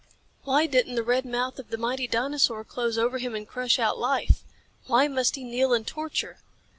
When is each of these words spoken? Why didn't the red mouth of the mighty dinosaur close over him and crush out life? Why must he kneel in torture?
Why 0.45 0.65
didn't 0.65 0.95
the 0.95 1.03
red 1.03 1.25
mouth 1.25 1.59
of 1.59 1.69
the 1.69 1.77
mighty 1.77 2.07
dinosaur 2.07 2.63
close 2.63 2.97
over 2.97 3.19
him 3.19 3.35
and 3.35 3.47
crush 3.47 3.77
out 3.77 3.99
life? 3.99 4.41
Why 4.87 5.07
must 5.07 5.35
he 5.35 5.43
kneel 5.43 5.73
in 5.73 5.85
torture? 5.85 6.39